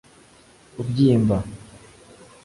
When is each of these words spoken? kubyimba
kubyimba 0.73 1.37